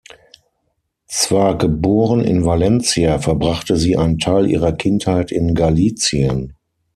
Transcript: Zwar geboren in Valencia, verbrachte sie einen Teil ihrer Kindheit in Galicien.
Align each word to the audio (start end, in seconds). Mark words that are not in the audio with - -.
Zwar 1.05 1.59
geboren 1.59 2.21
in 2.21 2.43
Valencia, 2.43 3.19
verbrachte 3.19 3.77
sie 3.77 3.97
einen 3.97 4.17
Teil 4.17 4.49
ihrer 4.49 4.71
Kindheit 4.71 5.31
in 5.31 5.53
Galicien. 5.53 6.53